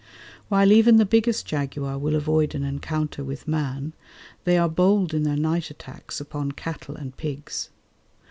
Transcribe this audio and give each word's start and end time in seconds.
While 0.49 0.71
even 0.71 0.95
the 0.95 1.05
biggest 1.05 1.45
jaguar 1.45 1.95
will 1.99 2.15
avoid 2.15 2.55
an 2.55 2.63
encounter 2.63 3.23
with 3.23 3.47
man, 3.47 3.93
they 4.45 4.57
are 4.57 4.67
bold 4.67 5.13
in 5.13 5.21
their 5.21 5.37
night 5.37 5.69
attacks 5.69 6.19
upon 6.19 6.53
cattle 6.53 6.95
and 6.95 7.15
pigs. 7.15 7.69